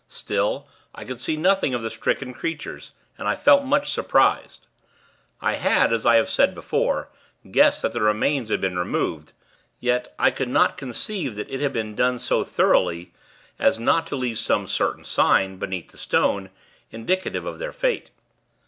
[0.07, 4.65] Still, I could see nothing of the stricken creatures, and I felt much surprised.
[5.41, 7.09] I had, as I have before
[7.43, 9.33] said, guessed that the remains had been removed;
[9.79, 13.13] yet, I could not conceive that it had been done so thoroughly
[13.59, 16.49] as not to leave some certain sign, beneath the stone,
[16.89, 18.09] indicative of their fate.